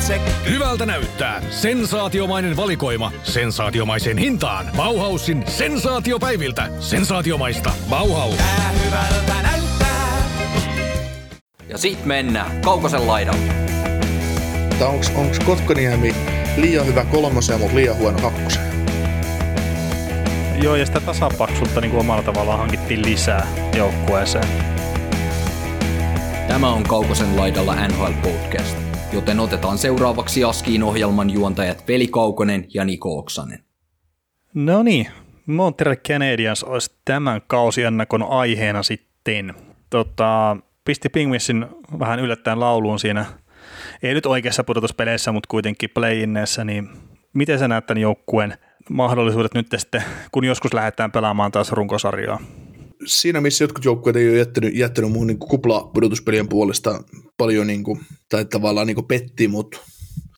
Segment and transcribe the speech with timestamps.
[0.00, 0.20] itse.
[0.50, 1.42] Hyvältä näyttää.
[1.50, 3.12] Sensaatiomainen valikoima.
[3.22, 4.66] Sensaatiomaiseen hintaan.
[4.76, 6.68] Bauhausin sensaatiopäiviltä.
[6.80, 7.72] Sensaatiomaista.
[7.90, 8.36] Bauhaus.
[8.36, 10.22] Tää hyvältä näyttää.
[11.68, 13.52] Ja sit mennään Kaukosen laidalle.
[14.80, 16.14] Onks, onks Kotkaniemi
[16.56, 18.70] liian hyvä kolmoseen, mutta liian huono kakkoseen?
[20.62, 23.46] Joo, ja sitä tasapaksuutta niin kuin omalla tavallaan hankittiin lisää
[23.76, 24.48] joukkueeseen.
[26.48, 28.76] Tämä on Kaukosen laidalla NHL Podcast,
[29.12, 33.64] joten otetaan seuraavaksi Askiin ohjelman juontajat Veli Kaukonen ja Niko Oksanen.
[34.54, 35.06] No niin,
[35.46, 39.54] Montreal Canadiens olisi tämän kausiennakon aiheena sitten.
[39.90, 41.66] Tota, pisti Pingvissin
[41.98, 43.24] vähän yllättäen lauluun siinä,
[44.02, 46.26] ei nyt oikeassa pudotuspeleissä, mutta kuitenkin play
[46.64, 46.88] niin
[47.32, 48.54] miten sä näet tämän joukkueen
[48.90, 50.02] mahdollisuudet nyt sitten,
[50.32, 52.40] kun joskus lähdetään pelaamaan taas runkosarjaa?
[53.06, 57.02] Siinä, missä jotkut joukkueet ei ole jättänyt, jättänyt muun niin kupla-pudotuspelien puolesta
[57.36, 59.80] paljon, niin kuin, tai tavallaan niin kuin petti mut,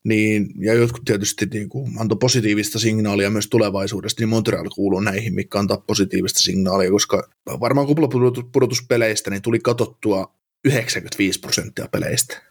[0.03, 5.33] niin, ja jotkut tietysti niin kuin, antoi positiivista signaalia myös tulevaisuudesta, niin Montreal kuuluu näihin,
[5.33, 7.29] mikä antaa positiivista signaalia, koska
[7.59, 12.41] varmaan kuplapudotuspeleistä niin tuli katottua 95 prosenttia peleistä.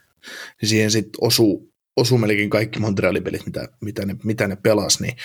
[0.62, 5.00] Ja siihen sitten osuu osuu melkein kaikki Montrealin pelit, mitä, mitä, ne, mitä ne pelas,
[5.00, 5.16] niin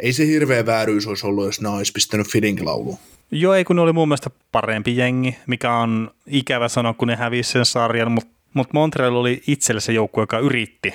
[0.00, 2.98] ei se hirveä vääryys olisi ollut, jos ne olisi pistänyt Fidink-lauluun.
[3.30, 7.16] Joo, ei kun ne oli mun mielestä parempi jengi, mikä on ikävä sanoa, kun ne
[7.16, 10.94] hävisi sen sarjan, mutta mut Montreal oli itselle se joukkue, joka yritti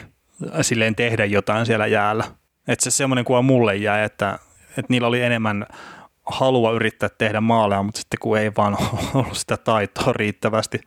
[0.62, 2.24] silleen tehdä jotain siellä jäällä.
[2.68, 5.66] Että se semmoinen kuva mulle jäi, että, että niillä oli enemmän
[6.26, 8.78] halua yrittää tehdä maaleja, mutta sitten kun ei vaan
[9.14, 10.80] ollut sitä taitoa riittävästi.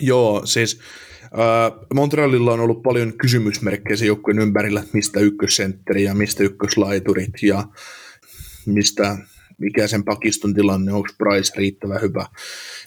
[0.00, 0.80] Joo, siis
[1.22, 7.64] äh, Montrealilla on ollut paljon kysymysmerkkejä se joukkueen ympärillä, mistä ykkössentteri ja mistä ykköslaiturit ja
[8.66, 9.16] mistä
[9.58, 12.26] mikä sen pakiston tilanne, onko Price riittävä hyvä.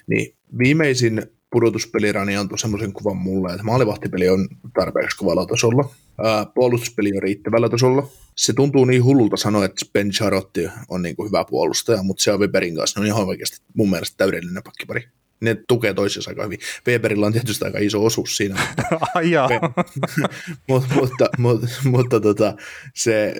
[0.06, 5.94] Niin viimeisin pudotuspelirani antoi semmoisen kuvan mulle, että maalivahtipeli on tarpeeksi kovalla tasolla.
[6.24, 8.08] Ää, puolustuspeli on riittävällä tasolla.
[8.36, 12.32] Se tuntuu niin hullulta sanoa, että Ben Charotti on niin kuin hyvä puolustaja, mutta se
[12.32, 15.08] on Weberin kanssa ne on ihan oikeasti mun mielestä täydellinen pakkipari
[15.42, 16.58] ne tukee toisiinsa aika hyvin.
[16.86, 18.54] Weberillä on tietysti aika iso osuus siinä.
[20.68, 22.56] Mutta, mutta, mutta, mutta, mutta tota,
[22.94, 23.34] se,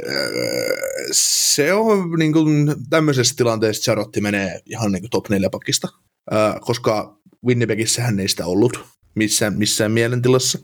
[1.13, 5.89] se on niin kuin, tämmöisessä tilanteessa Charotti menee ihan niin kuin top 4 pakista,
[6.61, 10.59] koska Winnipegissä hän ei sitä ollut missään, missään mielentilassa.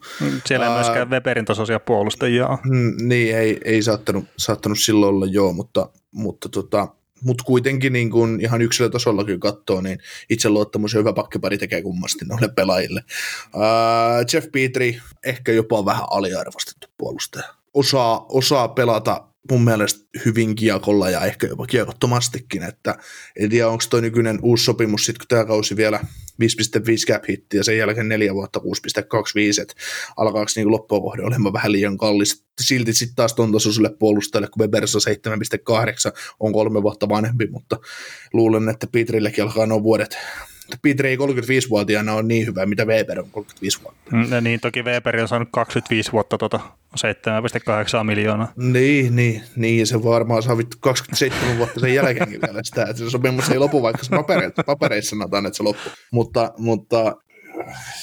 [0.47, 2.59] Siellä ei myöskään Weberin tasoisia puolustajia.
[2.65, 6.88] Mm, niin, ei, ei saattanut, saattanut silloin olla joo, mutta, mutta tota,
[7.24, 9.98] mutta kuitenkin niin kun ihan yksilötasolla kyllä katsoo, niin
[10.30, 13.04] itseluottamus ja hyvä pakkipari tekee kummasti noille pelaajille.
[13.54, 13.62] Uh,
[14.34, 17.48] Jeff Petri ehkä jopa vähän aliarvostettu puolustaja.
[17.74, 22.99] Osaa, osaa pelata mun mielestä hyvin kiekolla ja ehkä jopa kiekottomastikin, että
[23.37, 26.00] en tiedä onko toi nykyinen uusi sopimus sitten kun tämä kausi vielä
[26.43, 29.75] 5.5 cap hitti ja sen jälkeen neljä vuotta 6.25, että
[30.16, 32.44] alkaako niin loppua kohde olemaan vähän liian kallis.
[32.60, 37.77] Silti sitten taas ton tasoiselle puolustajalle, kun Webersa 7.8 on kolme vuotta vanhempi, mutta
[38.32, 40.16] luulen, että Petrillekin alkaa nuo vuodet
[40.82, 44.34] Peter ei 35-vuotiaana ole niin hyvä, mitä Weber on 35 vuotta.
[44.34, 46.60] Ja niin, toki Weber on saanut 25 vuotta tuota
[46.96, 48.52] 7,8 miljoonaa.
[48.56, 53.50] Niin, niin, niin, se varmaan saa 27 vuotta sen jälkeenkin vielä sitä, että se sopimus
[53.50, 55.92] ei lopu, vaikka se papereissa, papereissa sanotaan, että se loppuu.
[56.12, 57.16] Mutta, mutta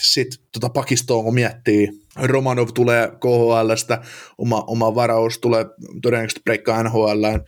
[0.02, 4.02] sitten tota pakistoa, kun miettii, Romanov tulee KHLstä,
[4.38, 5.66] oma, oma varaus tulee
[6.02, 7.42] todennäköisesti breikkaa NHLään,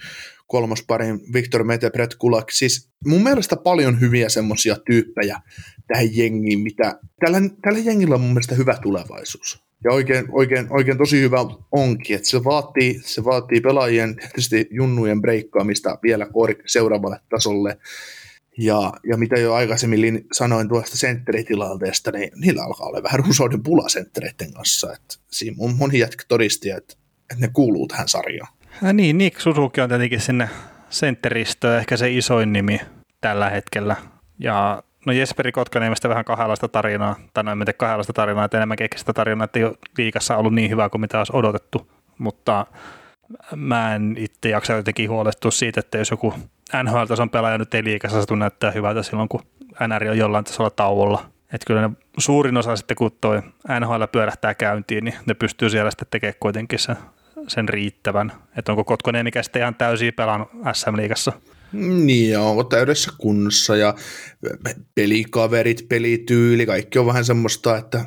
[0.48, 2.52] kolmosparin Victor Mete, Brett Kulak.
[2.52, 5.40] Siis mun mielestä paljon hyviä semmoisia tyyppejä
[5.88, 9.68] tähän jengiin, mitä tällä, tällä jengillä on mun mielestä hyvä tulevaisuus.
[9.84, 11.38] Ja oikein, oikein, oikein tosi hyvä
[11.72, 16.28] onkin, että se vaatii, se vaatii pelaajien tietysti junnujen breikkaamista vielä
[16.66, 17.78] seuraavalle tasolle.
[18.58, 23.90] Ja, ja mitä jo aikaisemmin sanoin tuosta sentteritilanteesta, niin niillä alkaa olla vähän runsauden pula
[23.90, 24.94] senttereiden kanssa.
[24.94, 26.94] Että siinä moni jätkä todisti, että,
[27.32, 28.57] että ne kuuluu tähän sarjaan.
[28.82, 30.50] Ja niin, Nick Suzuki on tietenkin sinne
[30.90, 32.82] sentteristöön ehkä se isoin nimi
[33.22, 33.96] tällä hetkellä.
[34.40, 38.78] Ja no Jesperi Kotkaniemestä vähän kahdenlaista tarinaa, tai no en tiedä kahdenlaista tarinaa, että enemmän
[38.96, 42.66] sitä tarinaa, että ei ole liikassa ollut niin hyvä kuin mitä olisi odotettu, mutta
[43.56, 46.34] mä en itse jaksa jotenkin huolestua siitä, että jos joku
[46.84, 49.42] NHL-tason pelaaja nyt ei liikassa satu näyttää hyvältä silloin, kun
[49.88, 51.26] NR on jollain tasolla tauolla.
[51.54, 53.42] Että kyllä ne suurin osa sitten, kun toi
[53.80, 56.98] NHL pyörähtää käyntiin, niin ne pystyy siellä sitten tekemään kuitenkin sen
[57.48, 58.32] sen riittävän?
[58.58, 61.32] Että onko Kotkoniemi sitten ihan täysin pelannut SM-liigassa?
[61.72, 63.96] Niin, onko täydessä kunnossa ja
[64.96, 68.06] pelikaverit, pelityyli, kaikki on vähän semmoista, että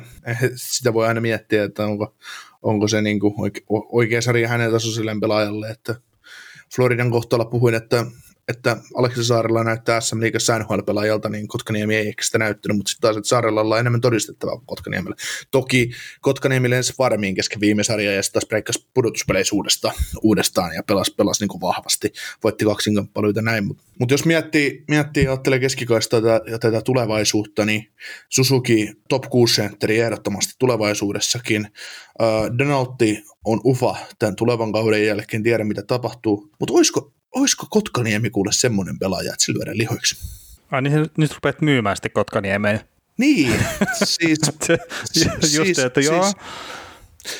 [0.55, 2.15] sitä voi aina miettiä, että onko,
[2.61, 3.33] onko se niin kuin
[3.91, 5.95] oikea sarja hänen tasoiselleen pelaajalle, että
[6.75, 8.05] Floridan kohtalla puhuin, että
[8.47, 13.01] että Aleksi Saarella näyttää SM Liigassa NHL-pelaajalta, niin Kotkaniemi ei ehkä sitä näyttänyt, mutta sitten
[13.01, 15.15] taas, että Saarella on enemmän todistettavaa kuin Kotkaniemelle.
[15.51, 15.91] Toki
[16.21, 21.43] Kotkaniemi lensi varmiin kesken viime sarjaa ja sitten taas pudotuspeleissä uudestaan, uudestaan ja pelasi, pelasi
[21.43, 22.13] niin kuin vahvasti.
[22.43, 26.17] Voitti kaksinkamppailuita näin, mutta mut jos miettii, miettii ja ajattelee keskikaista
[26.51, 27.91] ja tätä tulevaisuutta, niin
[28.29, 31.67] Suzuki top 6 sentteri ehdottomasti tulevaisuudessakin.
[32.21, 38.29] Uh, Donaldi on ufa tämän tulevan kauden jälkeen, tiedä mitä tapahtuu, mutta olisiko, olisiko Kotkaniemi
[38.29, 40.15] kuule semmoinen pelaaja, että se lyödään lihoiksi?
[40.71, 42.79] Ai niin nyt rupeat myymään sitten Kotkaniemeen.
[43.17, 43.53] Niin,
[44.03, 44.77] siis, Se,
[45.57, 46.23] just se, että joo.
[46.23, 46.35] Siis,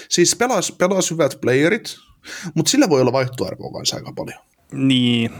[0.09, 1.95] siis pelas, pelas hyvät playerit,
[2.55, 4.39] mutta sillä voi olla vaihtoarvoa kanssa aika paljon.
[4.71, 5.31] Niin.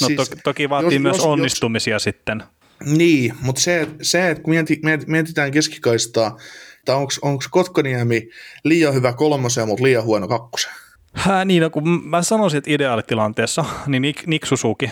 [0.00, 2.42] No Siis, to, toki vaatii jos- myös jos- onnistumisia sitten.
[2.84, 6.38] Niin, mutta se, se että kun mieti, mieti- mietitään keskikaistaa,
[6.78, 8.28] että onko Kotkaniemi
[8.64, 10.72] liian hyvä kolmosen, mutta liian huono kakkosen?
[11.18, 14.90] Hää, niin, no, kun mä sanoisin, että ideaalitilanteessa, niin Nick, Nick Suzuki,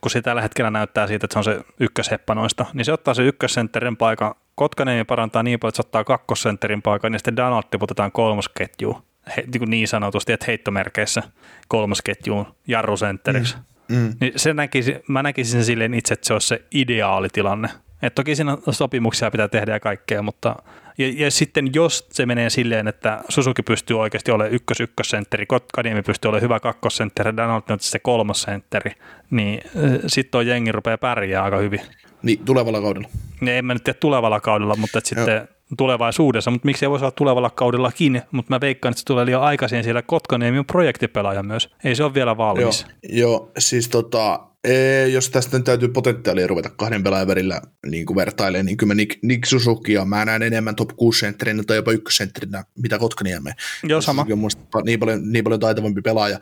[0.00, 3.14] kun se tällä hetkellä näyttää siitä, että se on se ykkösheppa noista, niin se ottaa
[3.14, 4.34] se ykkössentterin paikan.
[4.54, 9.02] Kotkaniemi parantaa niin paljon, että se ottaa kakkosentterin paikan, ja sitten Donald tiputetaan kolmosketjuun.
[9.36, 11.22] He, niin, kuin niin sanotusti, että heittomerkeissä
[11.68, 13.56] kolmosketjuun jarrusentteriksi.
[13.88, 13.96] Mm.
[13.96, 14.14] Mm.
[14.20, 17.68] Niin se näkisi, mä näkisin sen silleen itse, että se olisi se ideaalitilanne.
[18.02, 20.56] Et toki siinä sopimuksia pitää tehdä ja kaikkea, mutta
[20.98, 26.02] ja, ja sitten jos se menee silleen, että Suzuki pystyy oikeasti olemaan ykkös ykkössentteri, Kotkaniemi
[26.02, 28.92] pystyy olemaan hyvä kakkosentteri, Donald on se kolmosentteri,
[29.30, 29.60] niin
[30.06, 31.80] sitten tuo jengi rupeaa pärjää aika hyvin.
[32.22, 33.08] Niin, tulevalla kaudella.
[33.42, 35.48] Ja en mä nyt tiedä tulevalla kaudella, mutta sitten
[35.78, 39.42] tulevaisuudessa, mutta miksi ei voisi olla tulevalla kaudellakin, mutta mä veikkaan, että se tulee liian
[39.42, 42.86] aikaisin, siellä Kotkaniemi on projektipelaaja myös, ei se ole vielä Joo, valmis.
[43.02, 48.16] joo, siis tota, ee, jos tästä nyt täytyy potentiaalia ruveta kahden pelaajan välillä niin kuin
[48.16, 51.92] vertailemaan, niin kyllä mä Nick, Nick Suzukia mä näen enemmän top 6 sentterinä tai jopa
[51.92, 53.52] ykkössentterinä, mitä Kotkaniemme.
[53.84, 54.22] Joo, sama.
[54.22, 56.38] Suzuki on musta niin paljon, niin paljon taitavampi pelaaja.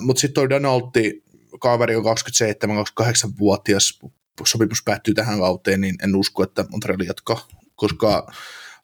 [0.00, 1.22] Mutta sitten toi Donaldi,
[1.60, 3.98] kaveri on 27-28-vuotias,
[4.44, 7.46] sopimus päättyy tähän kauteen, niin en usko, että Montreal jatkaa,
[7.78, 8.26] koska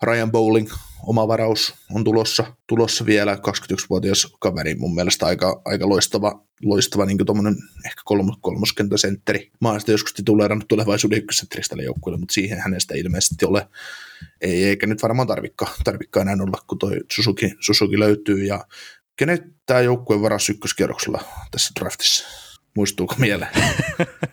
[0.02, 0.70] Ryan Bowling,
[1.06, 7.18] oma varaus on tulossa, tulossa vielä, 21-vuotias kaveri, mun mielestä aika, aika loistava, loistava niin
[7.18, 7.56] kuin
[7.86, 9.50] ehkä kolmos, kolmoskentäsentteri.
[9.60, 13.68] Mä oon joskus tituleerannut tulevaisuuden ykkössentteristä tälle joukkueelle, mutta siihen hänestä ilmeisesti ole,
[14.40, 18.64] ei, eikä nyt varmaan tarvikka, tarvikka enää olla, kun toi Suzuki, Suzuki löytyy, ja
[19.16, 22.24] kenet tämä joukkue varasi ykköskierroksella tässä draftissa?
[22.76, 23.50] Muistuuko mieleen?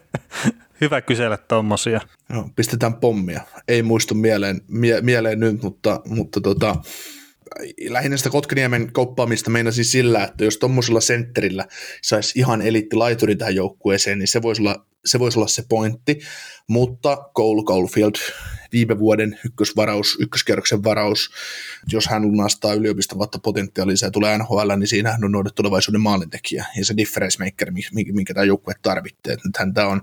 [0.82, 2.02] Hyvä kysellä tuommoisia.
[2.34, 3.42] Joo, pistetään pommia.
[3.68, 6.76] Ei muistu mieleen, mie, mieleen nyt, mutta, mutta tota,
[7.90, 11.68] lähinnä sitä Kotkaniemen koppaamista meinasin sillä, että jos tuommoisella sentterillä
[12.02, 16.20] saisi ihan elitti laituri tähän joukkueeseen, niin se voisi olla se, voisi olla se pointti,
[16.68, 18.16] mutta Cole Caulfield,
[18.72, 21.32] viime vuoden ykkösvaraus, ykköskerroksen varaus,
[21.92, 26.66] jos hän lunastaa yliopiston kautta potentiaalinsa ja tulee NHL, niin siinähän on noiden tulevaisuuden maalintekijä
[26.78, 27.72] ja se difference maker,
[28.12, 29.36] minkä tämä joukkue tarvitsee.
[29.46, 30.02] Nythän tämä on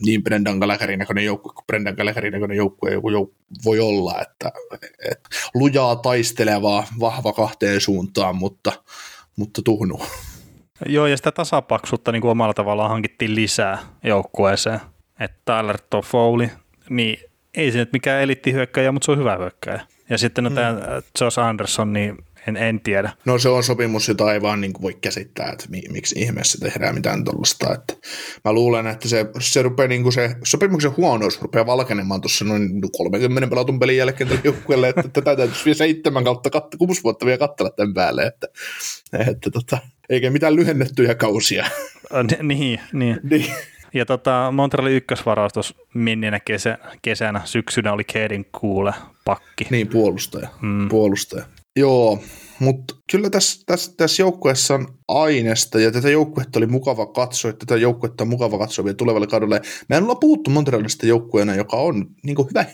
[0.00, 3.34] niin Brendan Gallagherin näköinen joukkue kuin Brendan Gallagherin näköinen joukkue joku jouk-
[3.64, 4.52] voi olla, että,
[5.10, 8.72] että lujaa taistelevaa, vahva kahteen suuntaan, mutta,
[9.36, 10.00] mutta tuhnu.
[10.86, 14.80] Joo, ja sitä tasapaksuutta niin kuin omalla tavallaan hankittiin lisää joukkueeseen.
[15.20, 16.50] Että Tyler Toffoli,
[16.90, 17.18] niin
[17.56, 19.80] ei se nyt mikään elittihyökkäjä, mutta se on hyvä hyökkäjä.
[20.10, 20.76] Ja sitten no tämä
[21.20, 22.16] Josh Anderson, niin
[22.46, 23.12] en, en tiedä.
[23.24, 26.58] No se on sopimus, jota ei vaan niin kuin voi käsittää, että mi- miksi ihmeessä
[26.58, 27.74] tehdään mitään tuollaista.
[27.74, 27.94] Että
[28.44, 32.80] mä luulen, että se, se, rupeaa niin kuin se sopimuksen huonous rupeaa valkenemaan tuossa noin
[32.96, 37.26] 30 pelatun pelin jälkeen tälle joukkueelle, että tätä täytyisi vielä seitsemän kautta, kat- kuusi vuotta
[37.26, 38.46] vielä katsella tämän päälle, että,
[39.30, 41.66] että tota, eikä mitään lyhennettyjä kausia.
[42.42, 43.20] Niin, niin.
[43.22, 43.46] niin.
[43.94, 48.92] Ja tota, Montrealin ykkösvaraus tuossa menneenä kesä, kesänä, syksynä oli Kedin kuule
[49.24, 49.66] pakki.
[49.70, 50.48] Niin, puolustaja.
[50.60, 50.88] Mm.
[50.88, 51.44] puolustaja.
[51.76, 52.22] Joo,
[52.58, 57.66] mutta kyllä tässä, tässä, tässä joukkueessa on aineesta, ja tätä joukkuetta oli mukava katsoa, että
[57.66, 59.60] tätä joukkuetta on mukava katsoa vielä tulevalle kaudelle.
[59.88, 62.64] Me en olla puhuttu Montrealista joukkueena, joka on niin hyvä,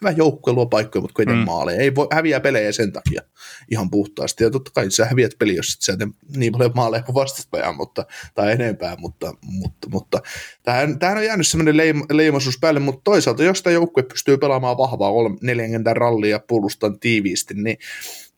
[0.00, 1.46] hyvä joukkue, luo paikkoja, mutta kuitenkin mm.
[1.46, 1.80] maaleja.
[1.80, 3.22] Ei voi häviää pelejä sen takia
[3.70, 4.44] ihan puhtaasti.
[4.44, 8.06] Ja totta kai sä häviät peli, jos sä teet niin paljon maaleja kuin vastustaja, mutta,
[8.34, 10.20] tai enempää, mutta, mutta, mutta
[10.62, 14.78] tähän, tähän on jäänyt semmoinen leim, leimaisuus päälle, mutta toisaalta jos tämä joukkue pystyy pelaamaan
[14.78, 15.10] vahvaa
[15.42, 17.76] 40 rallia ja puolustaa tiiviisti, niin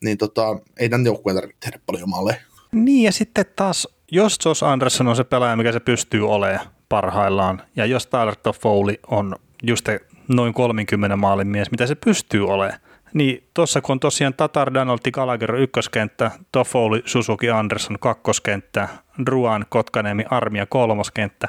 [0.03, 2.37] niin tota, ei tämän joukkueen tarvitse tehdä paljon maaleja.
[2.73, 7.63] Niin ja sitten taas, jos Josh Anderson on se pelaaja, mikä se pystyy olemaan parhaillaan,
[7.77, 9.89] ja jos Tyler Toffoli on just
[10.29, 12.81] noin 30 maalin mies, mitä se pystyy olemaan,
[13.15, 18.89] niin tuossa kun on tosiaan Tatar, Donaldi, Gallagher ykköskenttä, Toffoli, Suzuki, Anderson kakkoskenttä,
[19.27, 21.49] Druan, Kotkaniemi, Armia kolmoskenttä,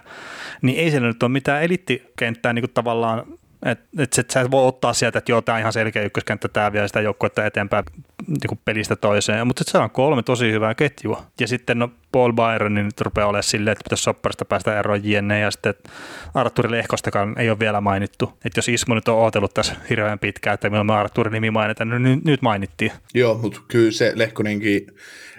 [0.62, 3.24] niin ei siellä nyt ole mitään elittikenttää niin kuin tavallaan
[3.66, 6.88] Että et, sä voi ottaa sieltä, että joo, tämä on ihan selkeä ykköskenttä, tämä vie
[6.88, 7.86] sitä joukkuetta eteenpäin
[8.28, 9.48] niin pelistä toiseen.
[9.48, 11.26] Mutta se on kolme tosi hyvää ketjua.
[11.40, 15.10] Ja sitten no, Paul Byron niin nyt rupeaa olemaan silleen, että pitäisi sopparista päästä eroon
[15.10, 15.74] jenne, ja sitten
[16.34, 18.34] Arturi Lehkostakaan ei ole vielä mainittu.
[18.46, 21.90] Että jos Ismo nyt on ootellut tässä hirveän pitkään, että milloin me Arturin nimi mainitaan,
[21.90, 22.92] niin nyt, nyt mainittiin.
[23.14, 24.88] Joo, mutta kyllä se Lehkonenkin,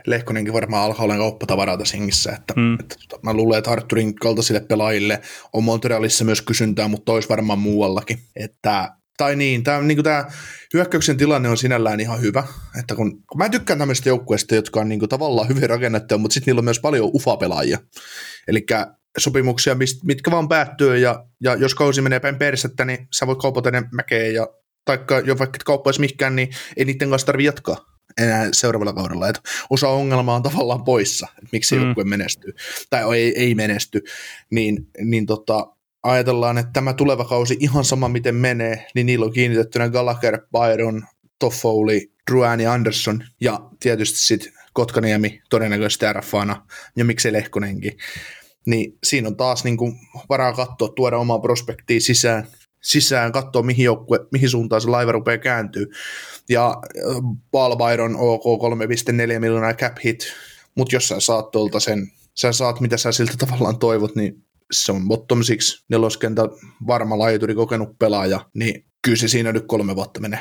[0.06, 2.74] Lehkonenkin varmaan alkaa olla kauppatavaraa tässä hengissä, että, mm.
[2.74, 5.20] että, että mä luulen, että Arturin kaltaisille pelaajille
[5.52, 8.18] on Montrealissa myös kysyntää, mutta olisi varmaan muuallakin.
[8.36, 10.24] Että tai niin, tämä, niin tämä
[10.74, 12.44] hyökkäyksen tilanne on sinällään ihan hyvä,
[12.78, 16.34] että kun, kun mä tykkään tämmöistä joukkueista, jotka on niin kuin, tavallaan hyvin rakennettuja, mutta
[16.34, 17.78] sitten niillä on myös paljon ufa-pelaajia,
[18.48, 18.66] eli
[19.18, 23.38] sopimuksia, mist, mitkä vaan päättyy, ja, ja jos kausi menee päin persettä, niin sä voit
[23.38, 24.48] kaupata ne mäkeen, ja
[24.84, 27.76] taikka jo vaikka et kauppaisi mikään, niin ei niiden kanssa tarvitse jatkaa
[28.18, 29.28] enää seuraavalla kaudella.
[29.28, 29.40] Että
[29.70, 31.82] osa ongelmaa on tavallaan poissa, että miksi mm.
[31.82, 32.52] joukkue menestyy,
[32.90, 34.00] tai ei, ei menesty,
[34.50, 35.66] niin, niin tota,
[36.04, 41.02] ajatellaan, että tämä tuleva kausi ihan sama miten menee, niin niillä on kiinnitettynä Gallagher, Byron,
[41.38, 47.92] Toffoli, Druan ja Anderson ja tietysti sitten Kotkaniemi todennäköisesti RFAna ja miksei Lehkonenkin.
[48.66, 49.94] Niin siinä on taas niin kuin
[50.28, 52.46] varaa katsoa, tuoda omaa prospektia sisään,
[52.82, 55.86] sisään, katsoa mihin, joukkue, mihin suuntaan se laiva rupeaa kääntyy.
[56.48, 57.16] Ja äh,
[57.50, 60.18] Paul Byron OK 3,4 miljoonaa cap hit,
[60.74, 64.43] mutta jos sä saat tuolta sen, sä saat mitä sä siltä tavallaan toivot, niin
[64.74, 66.48] se on bottom six, neloskentän
[66.86, 70.40] varma laituri, kokenut pelaaja, niin kyllä se siinä nyt kolme vuotta menee.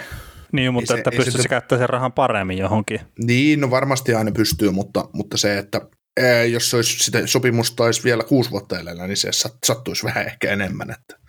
[0.52, 1.50] Niin, mutta ei että pystyisi se...
[1.50, 3.00] käyttämään sen rahan paremmin johonkin.
[3.20, 5.82] Niin, no varmasti aina pystyy, mutta, mutta se, että
[6.20, 9.30] ää, jos se olisi sitä sopimusta olisi vielä kuusi vuotta elellä, niin se
[9.66, 10.92] sattuisi vähän ehkä enemmän.
[10.92, 11.20] Että.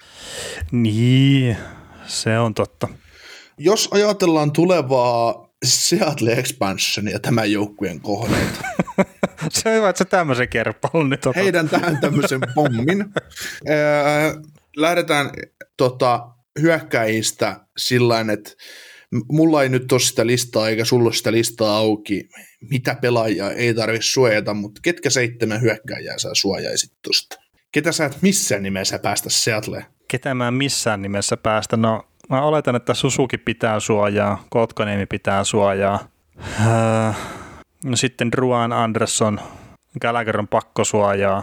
[0.73, 1.57] Niin,
[2.07, 2.89] se on totta.
[3.59, 8.61] Jos ajatellaan tulevaa Seattle Expansionia tämän joukkueen kohdalta.
[9.52, 11.42] se on hyvä, että sä tämmöisen kerpallon nyt otat.
[11.42, 13.04] Heidän tähän tämmöisen pommin.
[14.76, 15.30] Lähdetään
[15.76, 16.28] tota,
[16.61, 18.50] hyökkäjistä sillä että
[19.33, 22.28] mulla ei nyt ole sitä listaa eikä sulla ole sitä listaa auki,
[22.71, 27.37] mitä pelaajia ei tarvitse suojata, mutta ketkä seitsemän hyökkäjää sä suojaisit tuosta?
[27.73, 29.85] Ketä sä et missään nimessä päästä Seattleen?
[30.09, 31.76] Ketä mä en missään nimessä päästä?
[31.76, 35.99] No mä oletan, että Susuki pitää suojaa, Kotkaniemi pitää suojaa.
[36.66, 37.12] Öö,
[37.85, 39.40] no sitten Ruan Andersson,
[40.00, 41.43] Gallagher on pakko suojaa.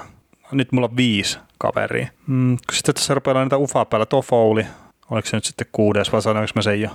[0.51, 2.07] Nyt mulla on viisi kaveria.
[2.27, 4.65] Mm, sitten tässä rupeaa niitä ufaa päällä, Tofouli,
[5.09, 6.89] oliko se nyt sitten kuudes vai sanoinko mä sen jo?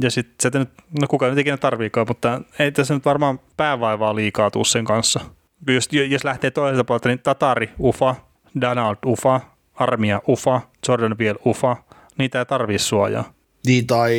[0.00, 4.16] Ja sitten se nyt, no kuka nyt ikinä tarviikaan, mutta ei tässä nyt varmaan päävaivaa
[4.16, 5.20] liikaa tuu sen kanssa.
[5.66, 8.14] Jos, jos lähtee toiselta puolelta, niin Tatari, Ufa,
[8.60, 9.40] Donald, Ufa,
[9.74, 11.76] Armia, Ufa, Jordan vielä Ufa,
[12.18, 13.34] niitä ei tarvii suojaa.
[13.66, 14.12] Niin, tai...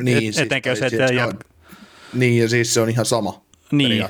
[0.00, 1.02] Niin, Et, siis, etenkö se, että...
[1.02, 1.32] Ja...
[2.12, 4.04] Niin, ja siis se on ihan sama niin.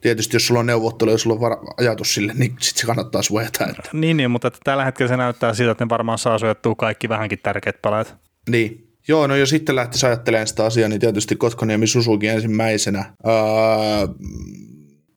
[0.00, 3.22] Tietysti jos sulla on neuvottelu ja sulla on var- ajatus sille, niin sitten se kannattaa
[3.22, 3.66] suojata.
[3.66, 3.90] Että.
[3.92, 7.08] Niin, niin, mutta että tällä hetkellä se näyttää siltä, että ne varmaan saa suojattua kaikki
[7.08, 8.14] vähänkin tärkeät palaat.
[8.48, 13.14] Niin, Joo, no jos sitten lähtisi ajattelemaan sitä asiaa, niin tietysti Kotkaniemi Susuki ensimmäisenä.
[13.26, 13.32] Öö,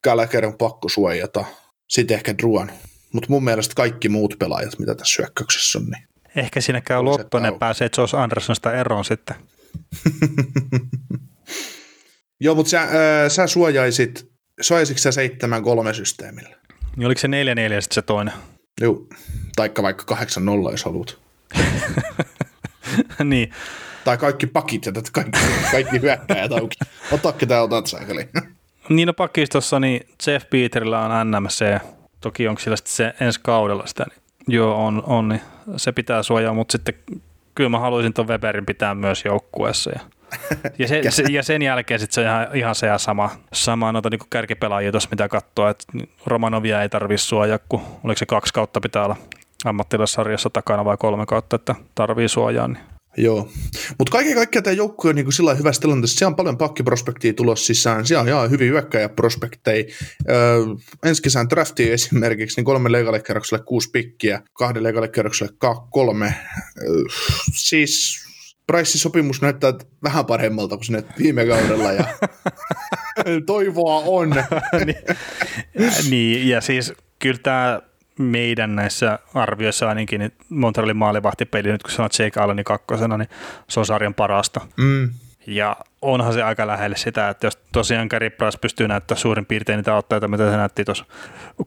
[0.03, 1.45] Gallagher on pakko suojata.
[1.87, 2.71] Sitten ehkä Druan.
[3.13, 7.59] Mutta mun mielestä kaikki muut pelaajat, mitä tässä hyökkäyksessä on, niin Ehkä siinä käy Lottonen
[7.59, 9.35] pääsee Josh Andersonista eroon sitten.
[12.39, 12.89] Joo, mutta sä, äh,
[13.27, 15.09] sä suojaisit, suojaisitko sä
[15.91, 16.55] 7-3 systeemillä?
[16.95, 18.33] Niin oliko se 4-4 sitten se toinen?
[18.81, 19.07] Joo,
[19.55, 20.19] taikka vaikka 8-0,
[20.71, 21.17] jos haluat.
[23.23, 23.53] niin.
[24.03, 25.39] Tai kaikki pakit ja kaikki,
[25.71, 26.75] kaikki hyökkäjät auki.
[27.11, 28.29] Ota ketä otat saakeli.
[28.89, 31.79] niin no pakistossa, niin Jeff Peterillä on NMC.
[32.21, 35.41] Toki onko sillä sitten se ensi kaudella sitä, niin Joo, on, on niin
[35.77, 36.93] se pitää suojaa, mutta sitten
[37.55, 39.91] kyllä mä haluaisin tuon Weberin pitää myös joukkueessa.
[39.91, 39.99] Ja,
[40.79, 43.91] ja, se, se, ja sen jälkeen sitten se on ihan, ihan se ja sama, sama
[43.91, 45.85] noita niin kärkipelaajia tuossa, mitä katsoa, että
[46.25, 49.15] Romanovia ei tarvitse suojaa, kun oliko se kaksi kautta pitää olla
[49.65, 52.83] ammattilassarjassa takana vai kolme kautta, että tarvii suojaa, niin
[53.17, 53.49] Joo,
[53.97, 56.17] mutta kaiken kaikkiaan tämä joukkue on niin sillä hyvässä tilanteessa.
[56.17, 58.05] Siellä on paljon pakkiprospektia tulossa sisään.
[58.05, 59.83] Siellä on ihan hyvin hyökkäjäprospekteja.
[60.29, 60.59] Öö,
[61.03, 65.53] ensi kesän drafti esimerkiksi niin kolme leikalekerrokselle kuusi pikkiä, kahden leikalekerrokselle
[65.91, 66.33] kolme.
[66.81, 67.03] Öö,
[67.53, 68.27] siis
[68.67, 72.05] Pricein sopimus näyttää vähän paremmalta kuin sinne viime kaudella ja
[73.45, 74.29] toivoa on.
[74.85, 74.95] niin,
[76.09, 77.81] niin, ja siis kyllä tämä
[78.17, 83.29] meidän näissä arvioissa ainakin niin Montrealin maalivahtipeli, nyt kun sanot Jake Allenin kakkosena, niin
[83.69, 84.61] se on sarjan parasta.
[84.77, 85.09] Mm.
[85.47, 89.77] Ja onhan se aika lähelle sitä, että jos tosiaan Gary Price pystyy näyttämään suurin piirtein
[89.77, 91.05] niitä otteita, mitä se näytti tuossa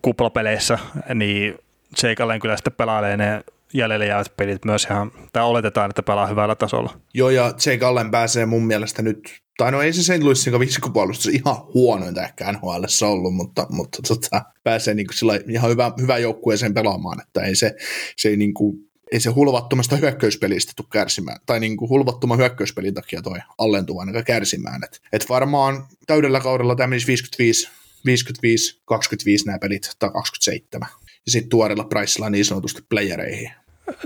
[0.03, 0.79] kuplapeleissä,
[1.15, 1.59] niin
[2.03, 6.27] Jake Allen kyllä sitten pelailee ne jäljelle jäävät pelit myös ihan, tai oletetaan, että pelaa
[6.27, 6.93] hyvällä tasolla.
[7.15, 10.23] Joo, ja Jake Allen pääsee mun mielestä nyt tai no ei se St.
[10.23, 15.93] Louisin visikkopuolustus ihan huonointa ehkä NHL ollut, mutta, mutta tota, pääsee niin sillä ihan hyvä,
[16.01, 17.77] hyvä joukkueeseen pelaamaan, että ei se,
[18.17, 18.77] se ei niin kuin,
[19.13, 24.25] ei se hulvattomasta hyökkäyspelistä tule kärsimään, tai niin kuin hulvattoman hyökkäyspelin takia toi allentuu ainakaan
[24.25, 24.85] kärsimään.
[24.85, 27.69] Et, et varmaan täydellä kaudella tämä menisi 55
[28.05, 30.89] 55, 25 nämä pelit tai 27.
[31.27, 33.51] Ja sitten tuorella Pricella niin sanotusti playereihin.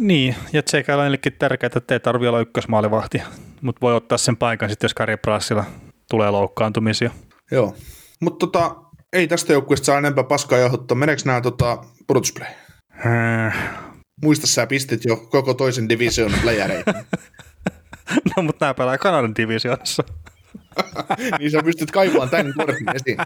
[0.00, 0.62] Niin, ja
[0.96, 3.23] on tärkeää, että ei tarvitse olla ykkösmaalivahti,
[3.64, 5.64] mutta voi ottaa sen paikan sitten, jos Kari Prassilla
[6.11, 7.11] tulee loukkaantumisia.
[7.50, 7.75] Joo,
[8.21, 8.76] mutta tota,
[9.12, 10.97] ei tästä joukkueesta saa enempää paskaa johottaa.
[10.97, 12.49] Meneekö nämä tota, pudotusplay?
[13.06, 13.85] Äh.
[14.23, 16.85] Muista sä pistit jo koko toisen division playereihin.
[18.37, 20.04] no, mutta nämä pelaa Kanadan divisionissa.
[21.38, 23.18] niin sä pystyt kaivamaan tämän kortin esiin.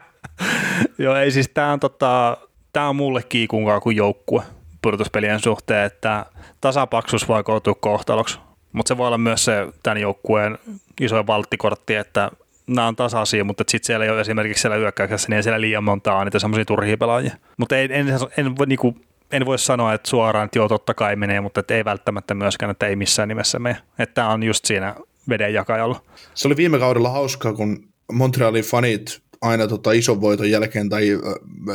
[1.04, 2.36] Joo, ei siis tämä on, tota,
[2.72, 4.42] tää on mulle kiikunkaa kuin joukkue
[4.82, 6.26] pudotuspelien suhteen, että
[6.60, 8.38] tasapaksus voi koutua kohtaloksi,
[8.78, 10.58] mutta se voi olla myös se tämän joukkueen
[11.00, 12.30] iso valttikortti, että
[12.66, 15.84] nämä on tasaisia, mutta sitten siellä ei ole esimerkiksi siellä hyökkäyksessä, niin ei siellä liian
[15.84, 17.36] montaa niitä semmoisia turhia pelaajia.
[17.56, 18.96] Mutta en, en, en, niinku,
[19.32, 22.86] en voi sanoa, että suoraan, että joo, totta kai menee, mutta ei välttämättä myöskään, että
[22.86, 23.76] ei missään nimessä mene.
[23.98, 24.94] Että tämä on just siinä
[25.28, 26.00] vedenjakajalla.
[26.34, 31.08] Se oli viime kaudella hauskaa, kun Montrealin fanit aina tota ison voiton jälkeen tai,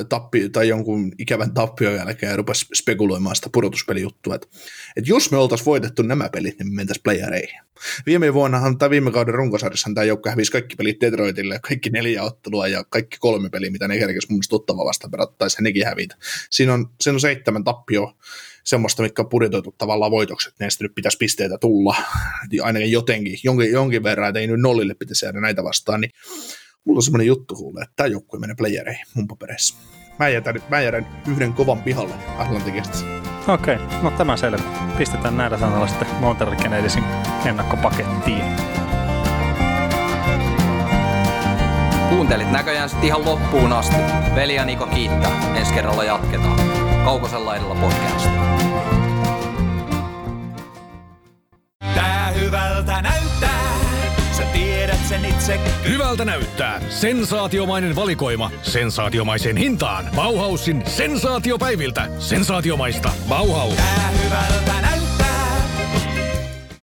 [0.09, 4.47] tappi, tai jonkun ikävän tappion jälkeen rupesi spekuloimaan sitä pudotuspelijuttua, että,
[4.95, 7.59] että jos me oltaisiin voitettu nämä pelit, niin me mentäisiin playereihin.
[8.05, 12.67] Viime vuonnahan tai viime kauden runkosarjassa tämä joukko hävisi kaikki pelit Detroitille, kaikki neljä ottelua
[12.67, 16.15] ja kaikki kolme peliä, mitä ne kerkesi mun mielestä tuttava vasta perattaisi nekin hävitä.
[16.49, 18.13] Siinä on, siinä on seitsemän tappio
[18.63, 21.95] semmoista, mikä on budjetoitu tavallaan voitoksi, että näistä nyt pitäisi pisteitä tulla,
[22.63, 26.11] ainakin jotenkin, jonkin, jonkin verran, että ei nyt nollille pitäisi jäädä näitä vastaan, niin
[26.85, 29.75] mulla on semmoinen juttu kuule, että tämä joukkue menee playereihin mun papereissa.
[30.19, 32.97] Mä jätän, mä jätän yhden kovan pihalle Atlantikista.
[33.47, 34.63] Okei, okay, no tämä selvä.
[34.97, 37.03] Pistetään näillä sanoilla sitten Montreal Canadiensin
[37.45, 38.43] ennakkopakettiin.
[42.09, 43.95] Kuuntelit näköjään sitten ihan loppuun asti.
[44.35, 45.55] Veli ja Niko kiittää.
[45.55, 46.59] Ensi kerralla jatketaan.
[47.05, 48.29] Kaukosella edellä podcast.
[55.43, 55.59] Itse.
[55.87, 56.81] Hyvältä näyttää.
[56.89, 58.51] Sensaatiomainen valikoima.
[58.61, 60.09] Sensaatiomaiseen hintaan.
[60.15, 62.07] Bauhausin sensaatiopäiviltä.
[62.19, 63.11] Sensaatiomaista.
[63.29, 63.75] Bauhaus.
[63.75, 64.82] Tää hyvältä